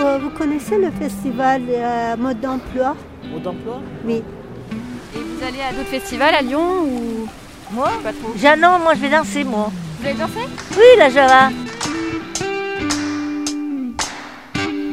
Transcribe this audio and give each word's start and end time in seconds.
Vous, 0.00 0.18
vous 0.22 0.30
connaissez 0.30 0.78
le 0.78 0.90
festival 0.90 1.60
euh, 1.68 2.16
Mode 2.16 2.40
d'emploi? 2.40 2.96
Mode 3.30 3.42
d'emploi? 3.42 3.82
Oui. 4.06 4.14
Et 4.14 5.18
vous 5.18 5.44
allez 5.46 5.60
à 5.60 5.74
d'autres 5.74 5.90
festivals 5.90 6.34
à 6.34 6.40
Lyon 6.40 6.84
ou? 6.84 7.28
Moi? 7.70 7.90
Pas 8.02 8.12
trop 8.14 8.32
Jeannon, 8.34 8.78
moi 8.78 8.94
je 8.94 9.00
vais 9.00 9.10
danser, 9.10 9.44
moi. 9.44 9.70
Vous 10.00 10.06
allez 10.06 10.18
danser? 10.18 10.48
Oui, 10.72 10.96
la 10.96 11.10
Java. 11.10 11.50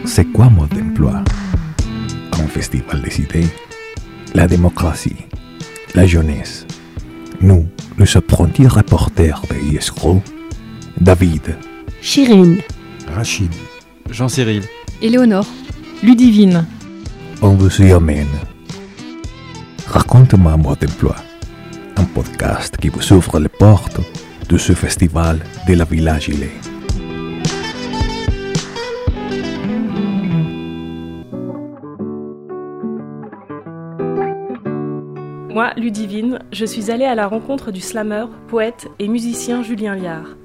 C'est 0.04 0.25
quoi 0.25 0.50
mode 0.50 0.74
d'emploi? 0.74 1.24
Un 2.34 2.48
festival 2.48 3.02
des 3.02 3.21
idées, 3.21 3.48
la 4.34 4.46
démocratie, 4.46 5.16
la 5.96 6.05
jeunesse. 6.05 6.68
Nous, 7.39 7.66
les 7.98 8.18
apprentis 8.18 8.68
reporters 8.68 9.42
de 9.50 9.74
ISRO, 9.74 10.21
David, 11.00 11.55
Chirine. 12.02 12.58
Rachid, 13.16 13.54
Jean-Cyril. 14.10 14.64
Éléonore. 15.00 15.46
Ludivine. 16.01 16.65
on 17.43 17.50
vous 17.50 17.82
y 17.83 17.92
amène. 17.92 18.25
Raconte-moi 19.86 20.57
mode 20.57 20.79
d'emploi, 20.79 21.15
un 21.97 22.04
podcast 22.04 22.78
qui 22.78 22.89
vous 22.89 23.14
ouvre 23.14 23.39
les 23.39 23.47
portes 23.47 24.00
de 24.50 24.57
ce 24.57 24.74
festival 24.74 25.39
de 25.68 25.75
la 25.75 25.86
Villa 25.86 26.18
Gilet. 26.18 26.50
Moi, 35.53 35.73
Ludivine, 35.77 36.39
je 36.52 36.66
suis 36.66 36.89
allée 36.89 37.05
à 37.05 37.14
la 37.14 37.27
rencontre 37.27 37.72
du 37.72 37.81
slammer, 37.81 38.25
poète 38.47 38.88
et 38.97 39.08
musicien 39.08 39.61
Julien 39.61 39.95
Liard. 39.95 40.38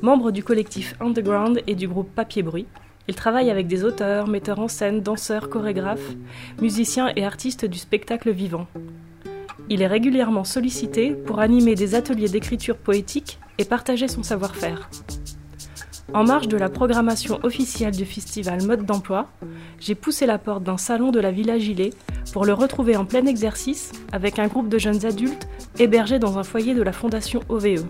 Membre 0.00 0.30
du 0.30 0.44
collectif 0.44 0.94
Underground 1.00 1.60
et 1.66 1.74
du 1.74 1.88
groupe 1.88 2.10
Papier 2.14 2.44
Bruit, 2.44 2.66
il 3.08 3.14
travaille 3.14 3.50
avec 3.50 3.66
des 3.66 3.84
auteurs, 3.84 4.26
metteurs 4.28 4.58
en 4.58 4.68
scène, 4.68 5.00
danseurs, 5.00 5.48
chorégraphes, 5.48 6.14
musiciens 6.60 7.12
et 7.16 7.24
artistes 7.24 7.64
du 7.64 7.78
spectacle 7.78 8.30
vivant. 8.30 8.66
Il 9.68 9.82
est 9.82 9.86
régulièrement 9.86 10.44
sollicité 10.44 11.10
pour 11.10 11.40
animer 11.40 11.74
des 11.74 11.94
ateliers 11.94 12.28
d'écriture 12.28 12.76
poétique 12.76 13.38
et 13.58 13.64
partager 13.64 14.08
son 14.08 14.22
savoir-faire. 14.22 14.88
En 16.14 16.24
marge 16.24 16.46
de 16.46 16.56
la 16.56 16.68
programmation 16.68 17.40
officielle 17.42 17.96
du 17.96 18.04
festival 18.04 18.62
Mode 18.62 18.86
d'emploi, 18.86 19.28
j'ai 19.80 19.96
poussé 19.96 20.24
la 20.24 20.38
porte 20.38 20.62
d'un 20.62 20.78
salon 20.78 21.10
de 21.10 21.18
la 21.18 21.32
Villa 21.32 21.58
Gilet 21.58 21.90
pour 22.32 22.44
le 22.44 22.52
retrouver 22.52 22.96
en 22.96 23.04
plein 23.04 23.26
exercice 23.26 23.92
avec 24.12 24.38
un 24.38 24.46
groupe 24.46 24.68
de 24.68 24.78
jeunes 24.78 25.04
adultes 25.04 25.48
hébergés 25.78 26.18
dans 26.18 26.38
un 26.38 26.44
foyer 26.44 26.74
de 26.74 26.82
la 26.82 26.92
Fondation 26.92 27.40
OVE. 27.48 27.86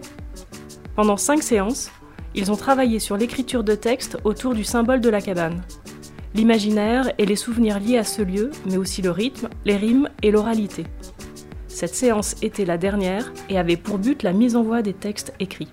Pendant 0.94 1.18
cinq 1.18 1.42
séances, 1.42 1.90
ils 2.36 2.52
ont 2.52 2.56
travaillé 2.56 2.98
sur 2.98 3.16
l'écriture 3.16 3.64
de 3.64 3.74
textes 3.74 4.18
autour 4.24 4.54
du 4.54 4.62
symbole 4.62 5.00
de 5.00 5.08
la 5.08 5.22
cabane. 5.22 5.62
L'imaginaire 6.34 7.10
et 7.16 7.24
les 7.24 7.34
souvenirs 7.34 7.80
liés 7.80 7.96
à 7.96 8.04
ce 8.04 8.20
lieu, 8.20 8.50
mais 8.66 8.76
aussi 8.76 9.00
le 9.00 9.10
rythme, 9.10 9.48
les 9.64 9.76
rimes 9.76 10.10
et 10.22 10.30
l'oralité. 10.30 10.84
Cette 11.66 11.94
séance 11.94 12.36
était 12.42 12.66
la 12.66 12.76
dernière 12.76 13.32
et 13.48 13.58
avait 13.58 13.78
pour 13.78 13.96
but 13.98 14.22
la 14.22 14.34
mise 14.34 14.54
en 14.54 14.62
voix 14.62 14.82
des 14.82 14.92
textes 14.92 15.32
écrits. 15.40 15.72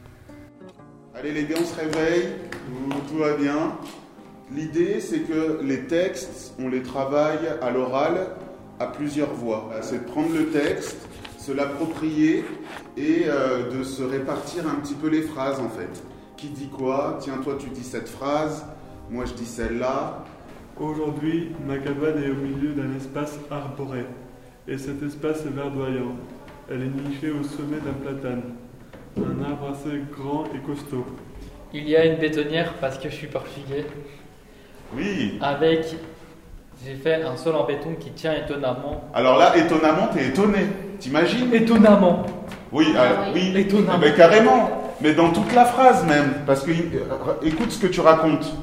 Allez 1.13 1.33
les 1.33 1.43
gars, 1.43 1.57
on 1.61 1.65
se 1.65 1.75
réveille, 1.75 2.29
tout 3.09 3.17
va 3.17 3.35
bien. 3.35 3.77
L'idée, 4.55 5.01
c'est 5.01 5.19
que 5.19 5.59
les 5.63 5.85
textes, 5.85 6.53
on 6.59 6.69
les 6.69 6.81
travaille 6.81 7.39
à 7.61 7.71
l'oral 7.71 8.27
à 8.79 8.87
plusieurs 8.87 9.33
voix. 9.33 9.69
C'est 9.81 10.05
de 10.05 10.09
prendre 10.09 10.33
le 10.33 10.47
texte, 10.47 11.07
se 11.37 11.51
l'approprier 11.51 12.45
et 12.95 13.23
euh, 13.27 13.69
de 13.69 13.83
se 13.83 14.03
répartir 14.03 14.67
un 14.67 14.75
petit 14.75 14.93
peu 14.93 15.09
les 15.09 15.23
phrases 15.23 15.59
en 15.59 15.69
fait. 15.69 16.03
Qui 16.43 16.49
dit 16.49 16.67
quoi 16.67 17.19
Tiens, 17.21 17.39
toi 17.41 17.55
tu 17.57 17.69
dis 17.69 17.85
cette 17.85 18.09
phrase, 18.09 18.65
moi 19.09 19.23
je 19.25 19.31
dis 19.31 19.45
celle-là. 19.45 20.25
Aujourd'hui, 20.77 21.51
ma 21.65 21.77
cabane 21.77 22.21
est 22.21 22.29
au 22.29 22.33
milieu 22.33 22.73
d'un 22.73 22.97
espace 22.97 23.39
arboré, 23.49 24.05
et 24.67 24.77
cet 24.77 25.01
espace 25.03 25.45
est 25.45 25.55
verdoyant. 25.55 26.17
Elle 26.69 26.81
est 26.81 27.07
nichée 27.07 27.31
au 27.31 27.43
sommet 27.43 27.77
d'un 27.77 27.93
platane, 27.93 28.43
un 29.17 29.41
arbre 29.49 29.69
assez 29.71 30.01
grand 30.11 30.43
et 30.53 30.59
costaud. 30.67 31.05
Il 31.73 31.87
y 31.87 31.95
a 31.95 32.03
une 32.07 32.19
bétonnière 32.19 32.73
parce 32.73 32.97
que 32.97 33.09
je 33.09 33.15
suis 33.15 33.27
portugais. 33.27 33.85
Oui. 34.97 35.39
Avec. 35.39 35.95
J'ai 36.85 36.95
fait 36.95 37.23
un 37.23 37.37
sol 37.37 37.55
en 37.55 37.63
béton 37.63 37.95
qui 37.97 38.11
tient 38.11 38.33
étonnamment. 38.33 39.09
Alors 39.13 39.37
là, 39.37 39.55
étonnamment, 39.55 40.07
t'es 40.13 40.25
étonné. 40.25 40.65
T'imagines? 40.99 41.53
Étonnamment 41.53 42.25
Oui, 42.73 42.87
euh, 42.97 43.31
oui. 43.33 43.53
Étonnamment. 43.55 43.99
Eh 44.01 44.09
ben, 44.09 44.13
carrément. 44.13 44.82
Mais 45.01 45.13
dans 45.13 45.29
toute 45.29 45.53
la 45.53 45.65
phrase 45.65 46.05
même. 46.05 46.33
Parce 46.45 46.63
que 46.63 46.71
euh, 46.71 47.33
écoute 47.43 47.71
ce 47.71 47.79
que 47.79 47.87
tu 47.87 47.99
racontes. 48.01 48.53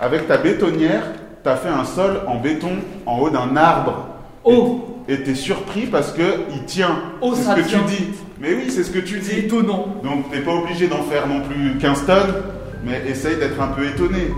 Avec 0.00 0.26
ta 0.26 0.36
bétonnière, 0.38 1.04
t'as 1.44 1.56
fait 1.56 1.68
un 1.68 1.84
sol 1.84 2.20
en 2.26 2.36
béton 2.40 2.72
en 3.06 3.18
haut 3.18 3.30
d'un 3.30 3.56
arbre. 3.56 4.06
Oh 4.44 5.04
Et 5.08 5.22
t'es 5.22 5.34
surpris 5.34 5.86
parce 5.86 6.12
que 6.12 6.40
il 6.52 6.64
tient. 6.64 6.98
Oh, 7.20 7.32
c'est 7.34 7.42
ce 7.44 7.54
que 7.54 7.68
tient. 7.68 7.80
tu 7.86 7.94
dis. 7.96 8.08
Mais 8.40 8.54
oui, 8.54 8.70
c'est 8.70 8.82
ce 8.82 8.90
que 8.90 8.98
tu 8.98 9.20
C'est 9.22 9.34
dis. 9.34 9.40
étonnant 9.46 9.96
Donc 10.02 10.30
t'es 10.30 10.40
pas 10.40 10.52
obligé 10.52 10.88
d'en 10.88 11.02
faire 11.02 11.28
non 11.28 11.42
plus 11.42 11.78
15 11.78 12.06
tonnes, 12.06 12.34
mais 12.84 13.02
essaye 13.06 13.36
d'être 13.36 13.60
un 13.60 13.68
peu 13.68 13.86
étonné. 13.86 14.32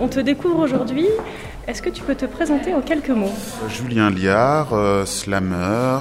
On 0.00 0.08
te 0.08 0.20
découvre 0.20 0.58
aujourd'hui. 0.60 1.06
Est-ce 1.68 1.82
que 1.82 1.90
tu 1.90 2.02
peux 2.02 2.14
te 2.14 2.26
présenter 2.26 2.74
en 2.74 2.80
quelques 2.80 3.10
mots? 3.10 3.32
Julien 3.68 4.10
Liard, 4.10 4.68
euh, 4.72 5.04
slammer, 5.04 5.98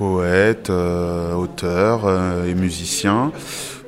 poète, 0.00 0.70
euh, 0.70 1.34
auteur 1.34 2.06
euh, 2.06 2.46
et 2.46 2.54
musicien. 2.54 3.32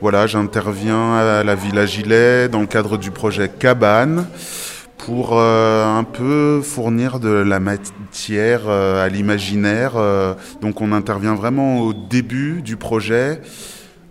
Voilà, 0.02 0.26
j'interviens 0.26 1.14
à 1.14 1.42
la 1.42 1.54
Villa 1.54 1.86
Gilet 1.86 2.50
dans 2.50 2.60
le 2.60 2.66
cadre 2.66 2.98
du 2.98 3.10
projet 3.10 3.48
Cabane 3.48 4.26
pour 4.98 5.30
euh, 5.32 5.86
un 5.86 6.04
peu 6.04 6.60
fournir 6.60 7.18
de 7.18 7.30
la 7.30 7.60
matière 7.60 8.68
à 8.68 9.08
l'imaginaire. 9.08 9.92
donc 10.60 10.82
on 10.82 10.92
intervient 10.92 11.34
vraiment 11.34 11.78
au 11.80 11.94
début 11.94 12.60
du 12.60 12.76
projet 12.76 13.40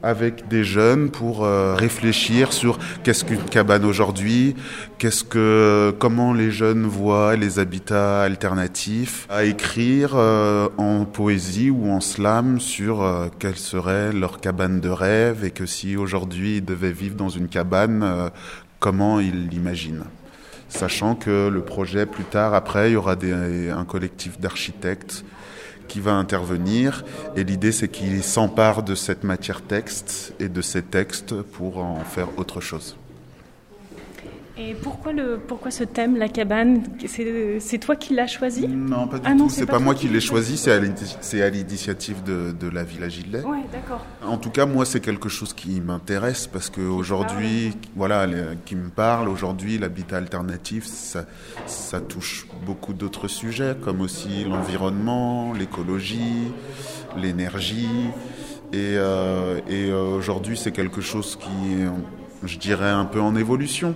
avec 0.04 0.48
des 0.48 0.64
jeunes 0.64 1.10
pour 1.10 1.44
euh, 1.44 1.76
réfléchir 1.76 2.54
sur 2.54 2.80
qu'est-ce 3.04 3.26
qu'une 3.26 3.44
cabane 3.44 3.86
aujourd'hui, 3.86 4.56
qu'est-ce 4.98 5.24
que 5.24 5.94
comment 6.00 6.34
les 6.34 6.52
jeunes 6.52 6.86
voient 6.86 7.36
les 7.36 7.60
habitats 7.60 8.24
alternatifs, 8.24 9.28
à 9.30 9.44
écrire 9.44 10.12
euh, 10.16 10.70
en 10.78 11.06
poésie 11.06 11.70
ou 11.70 11.90
en 11.90 12.02
slam 12.02 12.60
sur 12.60 13.02
euh, 13.02 13.28
quelle 13.40 13.58
serait 13.58 14.12
leur 14.12 14.40
cabane 14.40 14.80
de 14.80 14.90
rêve 14.90 15.44
et 15.46 15.52
que 15.52 15.66
si 15.66 15.96
aujourd'hui 15.96 16.58
ils 16.58 16.66
devaient 16.66 16.92
vivre 16.92 17.16
dans 17.16 17.30
une 17.30 17.48
cabane, 17.48 18.02
euh, 18.04 18.30
comment 18.80 19.20
ils 19.20 19.48
l'imaginent. 19.48 20.06
Sachant 20.70 21.16
que 21.16 21.50
le 21.50 21.62
projet 21.62 22.06
plus 22.06 22.24
tard, 22.24 22.54
après, 22.54 22.92
il 22.92 22.94
y 22.94 22.96
aura 22.96 23.16
des, 23.18 23.70
un 23.70 23.84
collectif 23.84 24.40
d'architectes 24.40 25.26
qui 25.91 26.00
va 26.00 26.13
intervenir. 26.13 27.03
Et 27.35 27.44
l'idée, 27.44 27.74
c'est 27.74 27.90
qu'il 27.90 28.24
s'empare 28.24 28.81
de 28.81 28.96
cette 28.96 29.25
matière 29.25 29.62
texte 29.62 30.34
et 30.40 30.47
de 30.47 30.62
ces 30.62 30.84
textes 30.84 31.41
pour 31.41 31.79
en 31.79 32.00
faire 32.06 32.29
autre 32.38 32.62
chose. 32.62 32.96
Et 34.64 34.76
pourquoi, 34.76 35.12
le, 35.12 35.40
pourquoi 35.40 35.72
ce 35.72 35.84
thème, 35.84 36.18
la 36.18 36.28
cabane? 36.30 36.84
C'est 37.08 37.78
toi 37.80 37.96
qui 37.96 38.14
l'as 38.14 38.28
choisi? 38.28 38.68
Non, 38.68 39.08
pas 39.08 39.18
du 39.18 39.28
Ah 39.28 39.34
tout. 39.36 39.50
c'est 39.50 39.66
pas 39.66 39.74
pas, 39.74 39.80
moi 39.80 39.96
qui 39.96 40.08
l'ai 40.08 40.20
choisi. 40.20 40.56
c'est 40.56 41.42
à 41.42 41.50
l'initiative 41.50 42.22
de, 42.24 42.52
de 42.52 42.70
la 42.70 42.84
Villa 42.84 43.10
Gilet. 43.10 43.42
Ouais, 43.42 43.64
d'accord. 43.72 44.06
En 44.24 44.38
tout 44.38 44.52
cas, 44.52 44.68
moi, 44.68 44.86
c'est 44.86 45.00
quelque 45.00 45.30
chose 45.30 45.54
qui 45.54 45.82
m'intéresse 45.82 46.46
parce 46.46 46.70
qu'aujourd'hui, 46.70 47.76
voilà, 47.96 48.28
les- 48.28 48.44
qui 48.66 48.76
me 48.76 48.90
parle, 48.90 49.30
aujourd'hui, 49.30 49.80
l'habitat 49.80 50.18
alternatif, 50.18 50.86
ça, 50.86 51.26
ça 51.66 52.00
touche 52.00 52.46
beaucoup 52.64 52.94
d'autres 52.94 53.28
sujets, 53.28 53.76
comme 53.84 54.00
aussi 54.02 54.44
l'environnement, 54.44 55.54
l'écologie, 55.54 56.52
l'énergie. 57.18 57.90
Et, 58.74 58.78
euh, 58.96 59.59
et 59.68 59.90
euh, 59.90 60.16
aujourd'hui, 60.18 60.56
c'est 60.56 60.72
quelque 60.72 61.02
chose 61.02 61.35
qui 61.35 61.50
je 62.44 62.58
dirais, 62.58 62.90
un 62.90 63.06
peu 63.06 63.22
en 63.22 63.35
évolution 63.35 63.94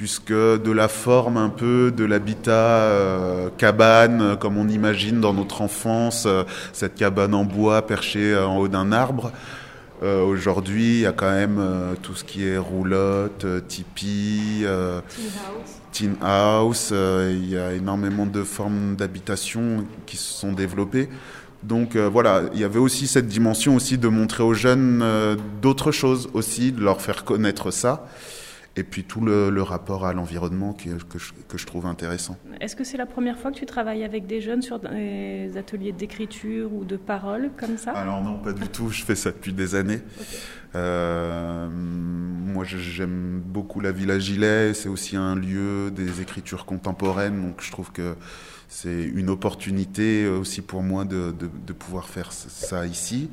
puisque 0.00 0.32
de 0.32 0.72
la 0.72 0.88
forme 0.88 1.36
un 1.36 1.50
peu 1.50 1.92
de 1.94 2.06
l'habitat 2.06 2.52
euh, 2.52 3.50
cabane, 3.58 4.22
euh, 4.22 4.34
comme 4.34 4.56
on 4.56 4.66
imagine 4.66 5.20
dans 5.20 5.34
notre 5.34 5.60
enfance, 5.60 6.24
euh, 6.24 6.44
cette 6.72 6.94
cabane 6.94 7.34
en 7.34 7.44
bois 7.44 7.86
perchée 7.86 8.34
en 8.34 8.56
haut 8.56 8.68
d'un 8.68 8.92
arbre. 8.92 9.30
Euh, 10.02 10.24
Aujourd'hui, 10.24 10.94
il 10.94 11.00
y 11.00 11.06
a 11.06 11.12
quand 11.12 11.30
même 11.30 11.62
tout 12.00 12.14
ce 12.14 12.24
qui 12.24 12.46
est 12.46 12.56
roulotte, 12.56 13.44
tipi, 13.68 14.64
teen 15.92 16.14
house. 16.22 16.94
il 16.94 17.50
y 17.50 17.58
a 17.58 17.74
énormément 17.74 18.24
de 18.24 18.42
formes 18.42 18.96
d'habitation 18.96 19.84
qui 20.06 20.16
se 20.16 20.32
sont 20.32 20.52
développées. 20.52 21.10
Donc 21.62 21.94
euh, 21.94 22.08
voilà, 22.08 22.44
il 22.54 22.60
y 22.60 22.64
avait 22.64 22.78
aussi 22.78 23.06
cette 23.06 23.26
dimension 23.26 23.76
aussi 23.76 23.98
de 23.98 24.08
montrer 24.08 24.42
aux 24.42 24.54
jeunes 24.54 25.00
euh, 25.02 25.36
d'autres 25.60 25.92
choses 25.92 26.30
aussi, 26.32 26.72
de 26.72 26.82
leur 26.82 27.02
faire 27.02 27.24
connaître 27.24 27.70
ça. 27.70 28.06
Et 28.76 28.84
puis 28.84 29.04
tout 29.04 29.20
le, 29.20 29.50
le 29.50 29.62
rapport 29.62 30.06
à 30.06 30.12
l'environnement 30.12 30.72
que, 30.72 30.90
que, 31.02 31.18
je, 31.18 31.32
que, 31.48 31.58
je, 31.58 31.66
trouve 31.66 31.86
intéressant. 31.86 32.36
Est-ce 32.60 32.76
que 32.76 32.84
c'est 32.84 32.96
la 32.96 33.06
première 33.06 33.38
fois 33.38 33.50
que 33.50 33.58
tu 33.58 33.66
travailles 33.66 34.04
avec 34.04 34.26
des 34.26 34.40
jeunes 34.40 34.62
sur 34.62 34.78
des 34.78 35.56
ateliers 35.56 35.92
d'écriture 35.92 36.72
ou 36.72 36.84
de 36.84 36.96
parole 36.96 37.50
comme 37.56 37.76
ça? 37.76 37.92
Alors 37.92 38.22
non, 38.22 38.38
pas 38.38 38.52
du 38.52 38.68
tout, 38.68 38.88
je 38.90 39.02
fais 39.02 39.16
ça 39.16 39.30
depuis 39.30 39.52
des 39.52 39.74
années. 39.74 40.00
Okay. 40.20 40.36
Euh, 40.76 41.68
moi 41.68 42.64
j'aime 42.64 43.42
beaucoup 43.44 43.80
la 43.80 43.90
Villa 43.90 44.20
Gilet, 44.20 44.72
c'est 44.72 44.88
aussi 44.88 45.16
un 45.16 45.34
lieu 45.34 45.90
des 45.90 46.20
écritures 46.20 46.64
contemporaines, 46.64 47.42
donc 47.42 47.60
je 47.60 47.72
trouve 47.72 47.90
que 47.90 48.14
c'est 48.68 49.02
une 49.02 49.30
opportunité 49.30 50.28
aussi 50.28 50.62
pour 50.62 50.84
moi 50.84 51.04
de, 51.04 51.32
de, 51.32 51.50
de 51.66 51.72
pouvoir 51.72 52.08
faire 52.08 52.30
ça 52.30 52.86
ici. 52.86 53.28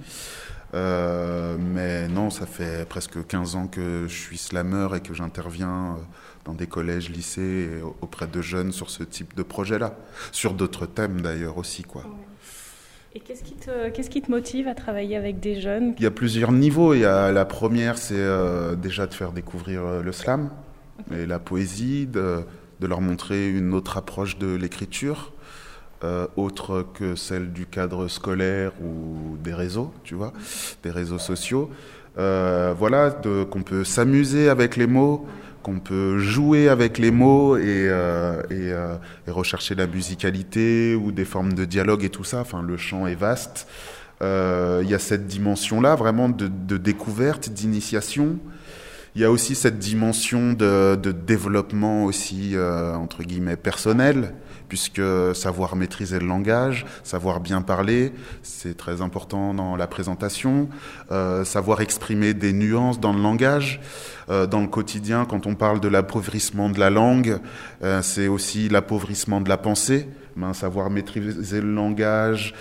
Euh, 0.73 1.57
mais 1.59 2.07
non, 2.07 2.29
ça 2.29 2.45
fait 2.45 2.87
presque 2.87 3.25
15 3.25 3.55
ans 3.55 3.67
que 3.67 4.05
je 4.07 4.15
suis 4.15 4.37
slammer 4.37 4.87
et 4.95 4.99
que 4.99 5.13
j'interviens 5.13 5.97
dans 6.45 6.53
des 6.53 6.67
collèges, 6.67 7.09
lycées, 7.09 7.69
et 7.71 7.81
auprès 8.01 8.27
de 8.27 8.41
jeunes 8.41 8.71
sur 8.71 8.89
ce 8.89 9.03
type 9.03 9.35
de 9.35 9.43
projet-là. 9.43 9.95
Sur 10.31 10.53
d'autres 10.53 10.85
thèmes 10.85 11.21
d'ailleurs 11.21 11.57
aussi. 11.57 11.83
Quoi. 11.83 12.03
Et 13.15 13.19
qu'est-ce 13.19 13.43
qui, 13.43 13.53
te, 13.53 13.89
qu'est-ce 13.89 14.09
qui 14.09 14.21
te 14.21 14.29
motive 14.29 14.67
à 14.67 14.75
travailler 14.75 15.15
avec 15.15 15.39
des 15.39 15.59
jeunes? 15.59 15.93
Il 15.97 16.03
y 16.03 16.07
a 16.07 16.11
plusieurs 16.11 16.51
niveaux. 16.51 16.93
Il 16.93 16.99
y 16.99 17.05
a, 17.05 17.31
la 17.31 17.45
première, 17.45 17.97
c'est 17.97 18.15
euh, 18.15 18.75
déjà 18.75 19.07
de 19.07 19.13
faire 19.13 19.31
découvrir 19.31 20.01
le 20.03 20.11
slam 20.11 20.49
et 21.11 21.25
la 21.25 21.39
poésie, 21.39 22.05
de, 22.07 22.43
de 22.79 22.87
leur 22.87 23.01
montrer 23.01 23.49
une 23.49 23.73
autre 23.73 23.97
approche 23.97 24.37
de 24.37 24.55
l'écriture. 24.55 25.33
Euh, 26.03 26.27
autre 26.35 26.85
que 26.93 27.15
celle 27.15 27.51
du 27.51 27.65
cadre 27.65 28.07
scolaire 28.07 28.71
ou 28.83 29.35
des 29.43 29.55
réseaux, 29.55 29.91
tu 30.03 30.13
vois, 30.13 30.31
des 30.83 30.91
réseaux 30.91 31.17
sociaux. 31.17 31.71
Euh, 32.17 32.73
voilà, 32.77 33.15
qu'on 33.49 33.61
peut 33.61 33.83
s'amuser 33.83 34.49
avec 34.49 34.75
les 34.75 34.87
mots, 34.87 35.27
qu'on 35.61 35.79
peut 35.79 36.17
jouer 36.17 36.67
avec 36.67 36.97
les 36.97 37.11
mots 37.11 37.57
et, 37.57 37.63
euh, 37.67 38.41
euh, 38.51 38.97
rechercher 39.27 39.75
la 39.75 39.85
musicalité 39.85 40.95
ou 40.95 41.11
des 41.11 41.25
formes 41.25 41.53
de 41.53 41.65
dialogue 41.65 42.03
et 42.03 42.09
tout 42.09 42.23
ça. 42.23 42.39
Enfin, 42.39 42.63
le 42.63 42.77
champ 42.77 43.05
est 43.05 43.15
vaste. 43.15 43.67
Il 44.21 44.87
y 44.89 44.95
a 44.95 44.99
cette 44.99 45.27
dimension-là, 45.27 45.95
vraiment 45.95 46.27
de, 46.27 46.77
découverte, 46.77 47.49
d'initiation. 47.49 48.39
Il 49.15 49.21
y 49.21 49.25
a 49.25 49.31
aussi 49.31 49.53
cette 49.53 49.77
dimension 49.77 50.53
de 50.53 51.11
développement 51.11 52.05
aussi 52.05 52.55
entre 52.57 53.21
guillemets 53.21 53.57
personnel 53.57 54.33
puisque 54.67 55.01
savoir 55.33 55.75
maîtriser 55.75 56.19
le 56.19 56.27
langage, 56.27 56.85
savoir 57.03 57.39
bien 57.39 57.61
parler, 57.61 58.13
c'est 58.43 58.75
très 58.75 59.01
important 59.01 59.53
dans 59.53 59.75
la 59.75 59.87
présentation, 59.87 60.69
euh, 61.11 61.43
savoir 61.45 61.81
exprimer 61.81 62.33
des 62.33 62.53
nuances 62.53 62.99
dans 62.99 63.13
le 63.13 63.21
langage. 63.21 63.79
Euh, 64.29 64.45
dans 64.45 64.61
le 64.61 64.67
quotidien, 64.67 65.25
quand 65.25 65.47
on 65.47 65.55
parle 65.55 65.79
de 65.79 65.87
l'appauvrissement 65.87 66.69
de 66.69 66.79
la 66.79 66.89
langue, 66.89 67.39
euh, 67.83 68.01
c'est 68.01 68.27
aussi 68.27 68.67
l'appauvrissement 68.67 69.39
de 69.41 69.49
la 69.49 69.57
pensée. 69.57 70.07
Savoir 70.53 70.89
maîtriser 70.89 71.61
le 71.61 71.73
langage, 71.73 72.53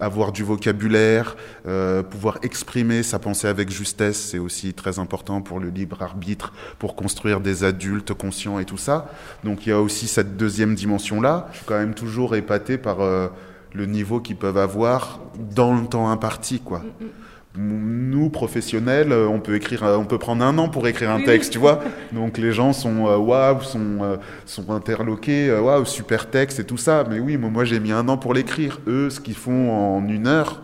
avoir 0.00 0.32
du 0.32 0.44
vocabulaire, 0.44 1.36
euh, 1.66 2.02
pouvoir 2.02 2.38
exprimer 2.42 3.02
sa 3.02 3.18
pensée 3.18 3.48
avec 3.48 3.70
justesse, 3.70 4.18
c'est 4.30 4.38
aussi 4.38 4.72
très 4.72 4.98
important 4.98 5.42
pour 5.42 5.60
le 5.60 5.68
libre 5.68 6.02
arbitre, 6.02 6.52
pour 6.78 6.94
construire 6.94 7.40
des 7.40 7.64
adultes 7.64 8.14
conscients 8.14 8.58
et 8.58 8.64
tout 8.64 8.76
ça. 8.78 9.10
Donc 9.44 9.66
il 9.66 9.70
y 9.70 9.72
a 9.72 9.80
aussi 9.80 10.08
cette 10.08 10.36
deuxième 10.36 10.74
dimension-là. 10.74 11.48
Je 11.52 11.58
suis 11.58 11.66
quand 11.66 11.78
même 11.78 11.94
toujours 11.94 12.34
épaté 12.34 12.78
par 12.78 13.00
euh, 13.00 13.28
le 13.74 13.86
niveau 13.86 14.20
qu'ils 14.20 14.36
peuvent 14.36 14.58
avoir 14.58 15.20
dans 15.54 15.74
le 15.74 15.86
temps 15.86 16.10
imparti, 16.10 16.60
quoi. 16.60 16.78
Mm 16.78 17.04
-hmm 17.04 17.27
nous 17.58 18.30
professionnels 18.30 19.12
on 19.12 19.40
peut 19.40 19.56
écrire 19.56 19.82
on 19.98 20.04
peut 20.04 20.18
prendre 20.18 20.44
un 20.44 20.56
an 20.58 20.68
pour 20.68 20.86
écrire 20.86 21.10
un 21.10 21.20
texte 21.20 21.52
tu 21.52 21.58
vois. 21.58 21.80
Donc 22.12 22.38
les 22.38 22.52
gens 22.52 22.72
sont 22.72 23.04
waouh 23.04 23.54
wow, 23.54 23.60
sont 23.60 23.98
euh, 24.02 24.16
sont 24.46 24.70
interloqués 24.70 25.50
waouh 25.50 25.80
wow, 25.80 25.84
super 25.84 26.30
texte 26.30 26.60
et 26.60 26.64
tout 26.64 26.76
ça. 26.76 27.04
Mais 27.10 27.18
oui 27.20 27.36
moi, 27.36 27.50
moi 27.50 27.64
j'ai 27.64 27.80
mis 27.80 27.92
un 27.92 28.08
an 28.08 28.16
pour 28.16 28.34
l'écrire. 28.34 28.80
Eux 28.86 29.10
ce 29.10 29.20
qu'ils 29.20 29.34
font 29.34 29.70
en 29.70 30.06
une 30.08 30.26
heure. 30.26 30.62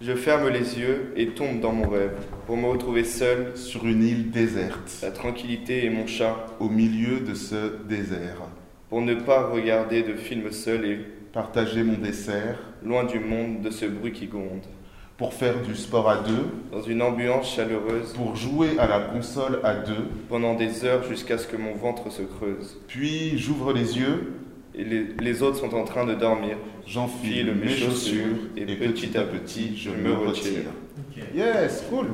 Je 0.00 0.12
ferme 0.14 0.48
les 0.48 0.78
yeux 0.78 1.12
et 1.16 1.30
tombe 1.30 1.58
dans 1.58 1.72
mon 1.72 1.88
rêve 1.88 2.14
pour 2.46 2.56
me 2.56 2.66
retrouver 2.66 3.02
seul 3.02 3.56
sur 3.56 3.84
une 3.84 4.04
île 4.04 4.30
déserte. 4.30 5.00
La 5.02 5.10
tranquillité 5.10 5.84
et 5.84 5.90
mon 5.90 6.06
chat. 6.06 6.36
Au 6.60 6.68
milieu 6.68 7.18
de 7.18 7.34
ce 7.34 7.82
désert. 7.88 8.42
Pour 8.90 9.02
ne 9.02 9.14
pas 9.14 9.48
regarder 9.48 10.04
de 10.04 10.14
films 10.14 10.52
seul 10.52 10.84
et 10.84 10.98
partager 11.32 11.82
mon 11.82 11.98
dessert. 11.98 12.60
loin 12.84 13.04
du 13.04 13.18
monde 13.18 13.60
de 13.60 13.70
ce 13.70 13.86
bruit 13.86 14.12
qui 14.12 14.26
gronde 14.26 14.62
pour 15.18 15.34
faire 15.34 15.60
du 15.62 15.74
sport 15.74 16.08
à 16.08 16.18
deux, 16.18 16.46
dans 16.70 16.80
une 16.80 17.02
ambiance 17.02 17.52
chaleureuse, 17.56 18.12
pour 18.14 18.36
jouer 18.36 18.78
à 18.78 18.86
la 18.86 19.00
console 19.00 19.58
à 19.64 19.74
deux, 19.74 20.06
pendant 20.28 20.54
des 20.54 20.84
heures 20.84 21.02
jusqu'à 21.02 21.38
ce 21.38 21.48
que 21.48 21.56
mon 21.56 21.74
ventre 21.74 22.10
se 22.12 22.22
creuse. 22.22 22.78
Puis 22.86 23.36
j'ouvre 23.36 23.72
les 23.72 23.98
yeux, 23.98 24.32
et 24.76 24.84
les, 24.84 25.08
les, 25.20 25.42
autres 25.42 25.56
sont 25.56 25.74
en 25.74 25.82
train 25.82 26.06
de 26.06 26.14
dormir. 26.14 26.56
J'enfile 26.86 27.52
mes 27.52 27.68
chaussures, 27.68 28.36
et, 28.56 28.62
et 28.62 28.76
petit 28.76 29.18
à 29.18 29.22
petit 29.22 29.76
je 29.76 29.90
me 29.90 30.14
retire. 30.14 30.70
Okay. 31.10 31.36
Yes, 31.36 31.84
cool. 31.90 32.06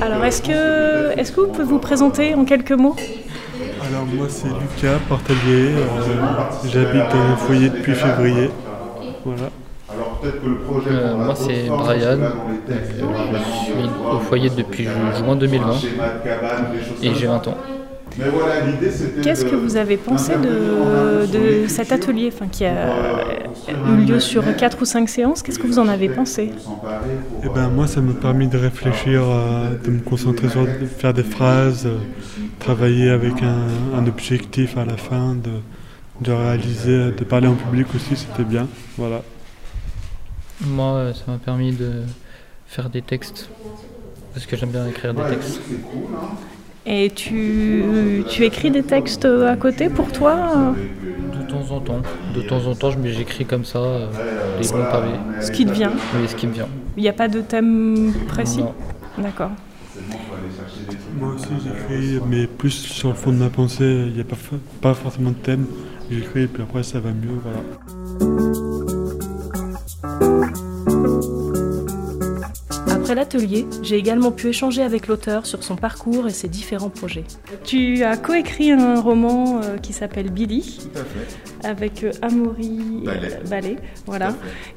Alors 0.00 0.24
est-ce 0.24 0.40
que, 0.40 1.18
est-ce 1.18 1.32
que 1.32 1.40
vous 1.40 1.48
pouvez 1.48 1.64
vous 1.64 1.80
présenter 1.80 2.36
en 2.36 2.44
quelques 2.44 2.70
mots? 2.70 2.94
Alors 3.90 4.06
moi 4.06 4.26
c'est 4.28 4.46
Lucas 4.46 5.00
Portalier, 5.08 5.72
euh, 5.74 6.50
j'habite 6.64 7.10
dans 7.10 7.32
un 7.32 7.36
foyer 7.36 7.70
depuis 7.70 7.94
février. 7.94 8.50
Voilà. 9.24 9.50
Euh, 10.24 11.16
moi 11.16 11.34
c'est 11.34 11.66
Brian, 11.68 12.18
euh, 12.18 12.28
je 12.68 13.64
suis 13.64 13.90
au 14.10 14.18
foyer 14.20 14.50
depuis 14.50 14.84
juin 14.84 15.36
2020 15.36 15.72
et 17.02 17.14
j'ai 17.14 17.26
20 17.26 17.48
ans. 17.48 17.56
Qu'est-ce 19.22 19.44
que 19.44 19.54
vous 19.54 19.76
avez 19.76 19.98
pensé 19.98 20.32
de, 20.36 21.26
de 21.26 21.68
cet 21.68 21.92
atelier 21.92 22.30
enfin, 22.32 22.46
qui 22.50 22.64
a 22.64 22.88
eu 23.68 24.06
lieu 24.06 24.20
sur 24.20 24.42
4 24.56 24.78
ou 24.80 24.84
5 24.86 25.08
séances. 25.08 25.42
Qu'est-ce 25.42 25.58
que 25.58 25.66
vous 25.66 25.78
en 25.78 25.88
avez 25.88 26.08
pensé 26.08 26.50
eh 27.44 27.48
ben, 27.54 27.68
Moi, 27.68 27.86
ça 27.86 28.00
m'a 28.00 28.14
permis 28.14 28.48
de 28.48 28.56
réfléchir, 28.56 29.22
de 29.84 29.90
me 29.90 30.00
concentrer 30.00 30.48
sur 30.48 30.62
de 30.62 30.86
faire 30.86 31.12
des 31.12 31.24
phrases, 31.24 31.86
travailler 32.58 33.10
avec 33.10 33.42
un, 33.42 33.98
un 33.98 34.06
objectif 34.06 34.78
à 34.78 34.86
la 34.86 34.96
fin, 34.96 35.34
de, 35.34 35.50
de 36.22 36.32
réaliser, 36.32 37.10
de 37.12 37.24
parler 37.24 37.48
en 37.48 37.54
public 37.54 37.88
aussi, 37.94 38.16
c'était 38.16 38.44
bien. 38.44 38.66
Voilà. 38.96 39.20
Moi, 40.60 41.12
ça 41.14 41.30
m'a 41.30 41.38
permis 41.38 41.72
de 41.72 42.02
faire 42.66 42.88
des 42.88 43.02
textes, 43.02 43.48
parce 44.32 44.46
que 44.46 44.56
j'aime 44.56 44.70
bien 44.70 44.86
écrire 44.86 45.12
des 45.14 45.22
textes. 45.22 45.60
Et 46.86 47.10
tu, 47.10 48.24
tu 48.28 48.44
écris 48.44 48.70
des 48.70 48.82
textes 48.82 49.24
à 49.24 49.56
côté 49.56 49.88
pour 49.88 50.10
toi 50.12 50.72
De 51.32 51.50
temps 51.50 51.74
en 51.74 51.80
temps. 51.80 52.00
De 52.34 52.42
temps 52.42 52.64
en 52.66 52.74
temps, 52.74 52.90
j'écris 53.04 53.44
comme 53.44 53.64
ça, 53.64 53.78
euh, 53.78 54.06
des 54.60 54.68
bons 54.68 54.84
pavés. 54.84 55.16
Ce 55.40 55.50
qui 55.50 55.66
te 55.66 55.72
vient 55.72 55.92
Oui, 56.14 56.28
ce 56.28 56.36
qui 56.36 56.46
me 56.46 56.52
vient. 56.52 56.68
Il 56.96 57.02
n'y 57.02 57.08
a 57.08 57.12
pas 57.12 57.28
de 57.28 57.40
thème 57.40 58.12
précis 58.28 58.60
Non. 58.60 58.74
D'accord. 59.18 59.50
Moi 61.18 61.34
aussi, 61.34 61.48
j'écris, 61.64 62.20
mais 62.28 62.46
plus 62.46 62.70
sur 62.70 63.08
le 63.08 63.14
fond 63.14 63.32
de 63.32 63.38
ma 63.38 63.50
pensée. 63.50 64.04
Il 64.06 64.12
n'y 64.12 64.20
a 64.20 64.24
pas, 64.24 64.36
pas 64.80 64.94
forcément 64.94 65.30
de 65.30 65.36
thème. 65.36 65.66
J'écris, 66.10 66.42
et 66.42 66.46
puis 66.46 66.62
après, 66.62 66.82
ça 66.82 67.00
va 67.00 67.10
mieux. 67.10 67.40
Voilà. 67.42 68.65
L'atelier, 73.26 73.66
j'ai 73.82 73.96
également 73.96 74.30
pu 74.30 74.48
échanger 74.48 74.82
avec 74.82 75.08
l'auteur 75.08 75.46
sur 75.46 75.64
son 75.64 75.74
parcours 75.76 76.28
et 76.28 76.30
ses 76.30 76.48
différents 76.48 76.90
projets. 76.90 77.24
Tu 77.64 78.04
as 78.04 78.16
coécrit 78.16 78.70
un 78.70 79.00
roman 79.00 79.60
euh, 79.62 79.78
qui 79.78 79.92
s'appelle 79.92 80.30
Billy, 80.30 80.88
avec 81.64 82.04
euh, 82.04 82.12
Amaury 82.22 83.02
Ballet. 83.04 83.40
Ballet 83.50 83.76
voilà. 84.06 84.34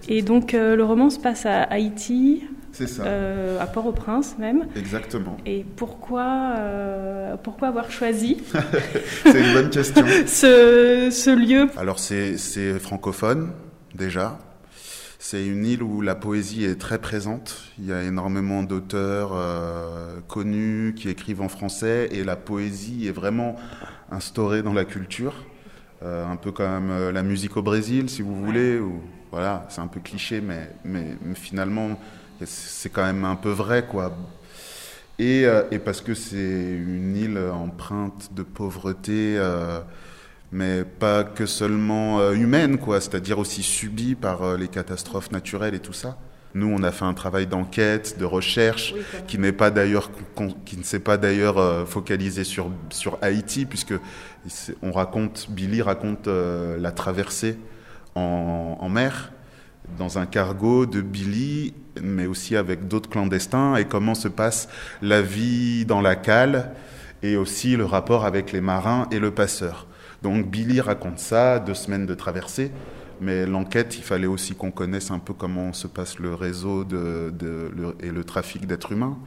Et 0.08 0.22
donc 0.24 0.54
euh, 0.54 0.76
le 0.76 0.84
roman 0.84 1.10
se 1.12 1.20
passe 1.20 1.46
à 1.46 1.62
Haïti, 1.64 2.44
C'est 2.72 2.88
ça. 2.88 3.04
euh, 3.04 3.60
à 3.60 3.68
Port-au-Prince 3.68 4.36
même. 4.40 4.66
Exactement. 4.76 5.38
Et 5.46 5.64
pourquoi, 5.76 6.56
euh, 6.58 7.36
pourquoi 7.44 7.68
avoir 7.68 7.92
choisi 7.92 8.38
C'est 9.26 9.40
une 9.40 9.54
bonne 9.54 9.70
question. 9.70 10.04
ce, 10.26 11.10
ce 11.12 11.30
lieu? 11.30 11.68
Alors 11.78 12.00
c'est 12.00 12.36
francophone 12.80 13.52
déjà. 13.94 14.40
C'est 15.22 15.46
une 15.46 15.66
île 15.66 15.84
où 15.84 16.00
la 16.00 16.16
poésie 16.16 16.64
est 16.64 16.80
très 16.80 16.98
présente. 16.98 17.62
Il 17.78 17.86
y 17.86 17.92
a 17.92 18.04
énormément 18.04 18.64
d'auteurs 18.64 19.32
euh, 19.34 20.22
connus 20.30 20.96
qui 20.96 21.10
écrivent 21.10 21.42
en 21.42 21.50
français 21.50 22.08
et 22.14 22.24
la 22.24 22.38
poésie 22.38 23.06
est 23.06 23.12
vraiment 23.12 23.58
instaurée 24.12 24.64
dans 24.64 24.72
la 24.72 24.86
culture. 24.86 25.34
Euh, 26.04 26.26
un 26.26 26.38
peu 26.38 26.54
comme 26.54 26.90
euh, 26.90 27.12
la 27.12 27.22
musique 27.22 27.58
au 27.58 27.62
Brésil, 27.62 28.10
si 28.10 28.22
vous 28.22 28.34
voulez. 28.34 28.80
Ou, 28.80 29.02
voilà, 29.30 29.66
c'est 29.68 29.82
un 29.82 29.88
peu 29.88 30.00
cliché, 30.00 30.40
mais, 30.40 30.72
mais, 30.86 31.18
mais 31.22 31.36
finalement, 31.36 32.00
c'est 32.46 32.90
quand 32.90 33.04
même 33.04 33.26
un 33.26 33.36
peu 33.36 33.50
vrai, 33.50 33.86
quoi. 33.86 34.16
Et, 35.20 35.46
euh, 35.46 35.64
et 35.70 35.80
parce 35.80 36.00
que 36.00 36.14
c'est 36.14 36.38
une 36.38 37.18
île 37.18 37.38
empreinte 37.38 38.34
de 38.34 38.44
pauvreté, 38.44 39.36
euh, 39.38 39.82
mais 40.52 40.84
pas 40.84 41.24
que 41.24 41.46
seulement 41.46 42.20
euh, 42.20 42.34
humaine, 42.34 42.78
quoi, 42.78 43.02
c'est-à-dire 43.02 43.40
aussi 43.40 43.64
subie 43.64 44.16
par 44.16 44.44
euh, 44.44 44.58
les 44.58 44.68
catastrophes 44.68 45.32
naturelles 45.32 45.76
et 45.76 45.80
tout 45.80 45.94
ça. 45.94 46.18
Nous, 46.56 46.68
on 46.68 46.82
a 46.82 46.92
fait 46.92 47.06
un 47.06 47.14
travail 47.14 47.46
d'enquête, 47.46 48.18
de 48.18 48.26
recherche, 48.26 48.96
qui 49.28 49.38
n'est 49.38 49.52
pas 49.52 49.70
d'ailleurs, 49.70 50.10
qui 50.66 50.78
ne 50.78 50.84
s'est 50.84 51.00
pas 51.00 51.18
d'ailleurs 51.18 51.60
euh, 51.60 51.86
focalisé 51.86 52.44
sur 52.44 52.72
sur 52.90 53.20
Haïti, 53.22 53.66
puisque 53.66 53.94
on 54.82 54.92
raconte, 54.92 55.48
Billy 55.52 55.84
raconte 55.84 56.28
euh, 56.28 56.78
la 56.80 56.92
traversée 56.92 57.60
en, 58.16 58.78
en, 58.80 58.90
mer 58.90 59.32
dans 60.00 60.18
un 60.18 60.26
cargo 60.26 60.88
de 60.88 61.02
Billy, 61.02 61.76
mais 62.02 62.26
aussi 62.26 62.56
avec 62.56 62.88
d'autres 62.88 63.10
clandestins, 63.10 63.76
et 63.76 63.86
comment 63.86 64.16
se 64.16 64.28
passe 64.28 64.70
la 65.04 65.22
vie 65.22 65.86
dans 65.86 66.02
la 66.02 66.16
cale, 66.16 66.72
et 67.22 67.38
aussi 67.38 67.76
le 67.76 67.86
rapport 67.86 68.26
avec 68.26 68.52
les 68.52 68.62
marins 68.62 69.08
et 69.12 69.20
le 69.20 69.30
passeur. 69.30 69.86
Donc 70.24 70.50
Billy 70.50 70.82
raconte 70.82 71.20
ça, 71.20 71.60
deux 71.60 71.74
semaines 71.74 72.06
de 72.06 72.14
traversée. 72.14 72.72
Mais 73.22 73.46
l'enquête, 73.46 73.98
il 73.98 74.04
fallait 74.04 74.28
aussi 74.28 74.56
qu'on 74.56 74.72
connaisse 74.72 75.12
un 75.12 75.20
peu 75.20 75.34
comment 75.34 75.74
se 75.74 75.88
passe 75.88 76.20
le 76.20 76.34
réseau 76.34 76.84
et 76.84 78.12
le 78.12 78.24
trafic 78.24 78.66
d'êtres 78.66 78.94
humains 78.94 79.18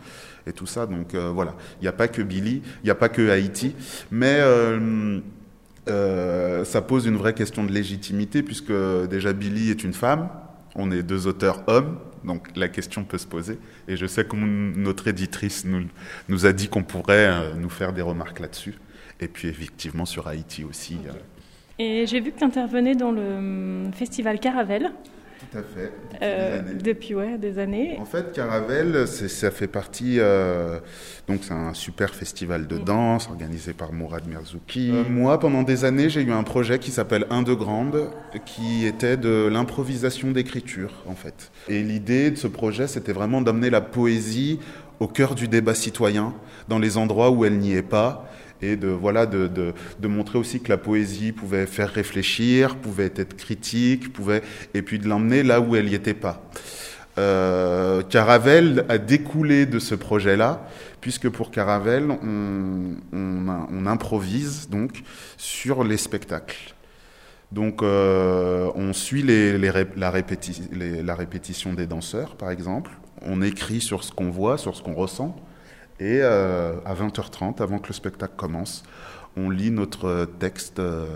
et 0.47 0.53
tout 0.53 0.67
ça. 0.67 0.87
Donc 0.87 1.15
euh, 1.15 1.31
voilà, 1.31 1.55
il 1.81 1.83
n'y 1.83 1.89
a 1.89 1.93
pas 1.93 2.09
que 2.09 2.23
Billy, 2.23 2.63
il 2.83 2.85
n'y 2.85 2.91
a 2.91 2.95
pas 2.95 3.09
que 3.09 3.31
Haïti, 3.31 3.75
mais 4.11 4.39
euh, 4.39 5.21
euh, 5.89 6.65
ça 6.65 6.83
pose 6.83 7.07
une 7.07 7.17
vraie 7.17 7.35
question 7.35 7.65
de 7.65 7.73
légitimité 7.73 8.43
puisque 8.43 8.73
déjà 9.11 9.33
Billy 9.33 9.71
est 9.71 9.85
une 9.85 9.95
femme, 9.95 10.29
on 10.75 10.91
est 10.91 11.03
deux 11.03 11.27
auteurs 11.27 11.63
hommes, 11.67 11.99
donc 12.25 12.49
la 12.57 12.69
question 12.69 13.05
peut 13.05 13.19
se 13.19 13.27
poser. 13.27 13.59
Et 13.89 13.97
je 13.97 14.07
sais 14.07 14.25
que 14.25 14.37
notre 14.37 15.09
éditrice 15.09 15.67
nous 16.29 16.47
a 16.47 16.53
dit 16.53 16.69
qu'on 16.69 16.83
pourrait 16.83 17.55
nous 17.57 17.71
faire 17.71 17.93
des 17.93 18.03
remarques 18.03 18.41
là-dessus. 18.41 18.75
Et 19.23 19.29
puis 19.29 19.49
effectivement 19.49 20.05
sur 20.05 20.27
Haïti 20.27 20.65
aussi. 20.65 20.99
Et 21.79 22.07
j'ai 22.07 22.21
vu 22.21 22.33
que 22.33 22.39
tu 22.39 22.45
intervenais 22.45 22.95
dans 22.95 23.13
le 23.13 23.23
hum, 23.23 23.91
festival 23.95 24.41
Caravelle. 24.41 24.91
Tout 25.51 25.59
à 25.59 25.63
fait. 25.63 25.93
Depuis, 26.13 26.19
euh, 26.23 26.63
des, 26.63 26.75
depuis 26.75 27.15
ouais, 27.15 27.39
des 27.39 27.59
années. 27.59 27.97
En 28.01 28.05
fait, 28.05 28.33
Caravelle, 28.33 29.09
ça 29.09 29.51
fait 29.51 29.67
partie. 29.67 30.17
Euh, 30.19 30.79
donc, 31.27 31.41
c'est 31.43 31.53
un 31.53 31.75
super 31.75 32.15
festival 32.15 32.67
de 32.67 32.79
danse 32.79 33.29
organisé 33.29 33.73
par 33.73 33.93
Mourad 33.93 34.27
Merzouki. 34.29 34.91
Euh, 34.93 35.03
moi, 35.09 35.41
pendant 35.41 35.63
des 35.63 35.85
années, 35.85 36.09
j'ai 36.09 36.23
eu 36.23 36.31
un 36.31 36.45
projet 36.45 36.79
qui 36.79 36.91
s'appelle 36.93 37.27
Un 37.31 37.43
de 37.43 37.55
Grande, 37.55 38.11
qui 38.47 38.87
était 38.87 39.17
de 39.17 39.49
l'improvisation 39.51 40.31
d'écriture, 40.31 41.03
en 41.07 41.15
fait. 41.15 41.51
Et 41.69 41.83
l'idée 41.83 42.31
de 42.31 42.37
ce 42.37 42.47
projet, 42.47 42.87
c'était 42.87 43.13
vraiment 43.13 43.41
d'amener 43.41 43.71
la 43.71 43.81
poésie 43.81 44.61
au 45.01 45.09
cœur 45.09 45.35
du 45.35 45.49
débat 45.49 45.75
citoyen, 45.75 46.33
dans 46.69 46.79
les 46.79 46.97
endroits 46.97 47.31
où 47.31 47.45
elle 47.45 47.59
n'y 47.59 47.73
est 47.75 47.83
pas, 47.83 48.31
et 48.63 48.77
de 48.77 48.89
voilà 48.89 49.27
de, 49.27 49.49
de, 49.49 50.09
montrer 50.09 50.39
aussi 50.39 50.61
que 50.61 50.69
la 50.69 50.79
poésie 50.79 51.33
pouvait 51.33 51.67
faire 51.67 51.91
réfléchir, 51.91 52.77
pouvait 52.77 53.13
être 53.17 53.37
critique, 53.37 54.13
pouvait 54.13 54.43
et 54.75 54.83
puis 54.83 54.99
de 54.99 55.09
l'emmener 55.09 55.43
là 55.43 55.61
où 55.61 55.77
elle 55.77 55.87
n'y 55.87 55.95
était 55.95 56.15
pas. 56.15 56.43
Euh, 57.19 58.03
Caravelle 58.03 58.87
a 58.89 58.99
découlé 58.99 59.67
de 59.67 59.79
ce 59.79 59.95
projet-là, 59.95 60.67
puisque 61.01 61.29
pour 61.29 61.51
Caravelle, 61.51 62.11
on, 62.11 63.87
improvise 63.87 64.69
donc 64.71 65.03
sur 65.37 65.85
les 65.85 65.99
spectacles. 65.99 66.75
Donc, 67.51 67.83
euh, 67.83 68.71
on 68.75 68.95
suit 68.95 69.23
la 69.23 70.11
répétition 70.11 71.73
des 71.75 71.87
danseurs, 71.87 72.37
par 72.37 72.51
exemple. 72.51 72.93
On 73.21 73.43
écrit 73.43 73.83
sur 73.83 74.05
ce 74.05 74.13
qu'on 74.13 74.31
voit, 74.31 74.57
sur 74.57 74.75
ce 74.75 74.83
qu'on 74.83 74.95
ressent. 74.95 75.37
Et 76.03 76.19
euh, 76.21 76.75
à 76.85 76.95
20h30, 76.95 77.63
avant 77.63 77.79
que 77.79 77.87
le 77.87 77.95
spectacle 77.95 78.35
commence, 78.37 78.83
on 79.37 79.51
lit 79.51 79.71
notre 79.71 80.29
texte 80.41 80.81
euh, 80.81 81.07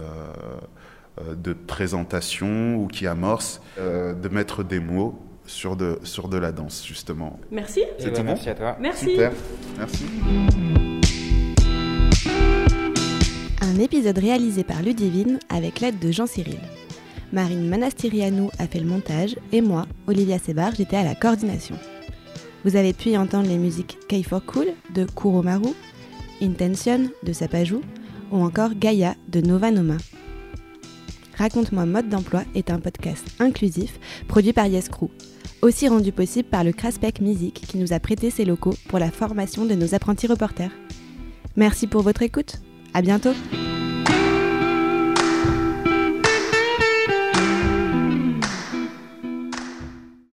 euh, 1.19 1.35
de 1.35 1.55
présentation 1.55 2.77
ou 2.77 2.87
qui 2.87 3.09
amorce 3.09 3.61
de 3.79 4.29
mettre 4.29 4.63
des 4.63 4.79
mots 4.79 5.21
sur 5.45 5.75
de, 5.75 5.99
sur 6.05 6.29
de 6.29 6.37
la 6.37 6.53
danse, 6.53 6.87
justement. 6.87 7.41
Merci. 7.51 7.83
C'est 7.99 8.13
tout 8.13 8.23
Merci 8.23 8.49
à 8.49 8.55
toi. 8.55 8.77
Merci. 8.79 9.11
Super. 9.11 9.33
Merci. 9.77 10.05
Un 13.63 13.81
épisode 13.81 14.19
réalisé 14.19 14.63
par 14.63 14.83
Ludivine 14.83 15.41
avec 15.49 15.81
l'aide 15.81 15.99
de 15.99 16.13
Jean-Cyril. 16.13 16.61
Marine 17.33 17.69
Manastirianou 17.69 18.51
a 18.61 18.69
fait 18.69 18.79
le 18.79 18.87
montage 18.87 19.37
et 19.51 19.63
moi, 19.63 19.87
Olivia 20.07 20.39
Sebar, 20.39 20.77
j'étais 20.77 20.97
à 20.97 21.03
la 21.03 21.17
coordination. 21.17 21.75
Vous 22.67 22.75
avez 22.75 22.93
pu 22.93 23.11
y 23.11 23.17
entendre 23.17 23.49
les 23.49 23.59
musiques 23.59 23.97
K 24.09 24.27
for 24.29 24.45
Cool 24.45 24.67
de 24.93 25.05
Kuromaru, 25.05 25.71
Intention 26.43 27.09
de 27.23 27.33
Sapajou 27.33 27.81
ou 28.33 28.43
encore 28.43 28.75
Gaia 28.75 29.15
de 29.29 29.41
Nova 29.41 29.71
Noma. 29.71 29.99
Raconte-moi 31.39 31.87
mode 31.87 32.09
d'emploi 32.09 32.43
est 32.57 32.73
un 32.73 32.81
podcast 32.81 33.25
inclusif 33.39 34.01
produit 34.27 34.53
par 34.53 34.67
Yes 34.67 34.89
Crew, 34.89 35.11
aussi 35.63 35.87
rendu 35.87 36.11
possible 36.11 36.49
par 36.49 36.65
le 36.65 36.73
Craspec 36.73 37.21
Music 37.21 37.55
qui 37.55 37.79
nous 37.79 37.93
a 37.93 38.01
prêté 38.01 38.31
ses 38.31 38.45
locaux 38.45 38.75
pour 38.89 38.99
la 38.99 39.13
formation 39.13 39.65
de 39.65 39.75
nos 39.77 39.95
apprentis 39.95 40.27
reporters. 40.27 40.73
Merci 41.55 41.87
pour 41.87 42.03
votre 42.03 42.23
écoute. 42.23 42.57
À 42.95 43.01
bientôt. 43.01 43.33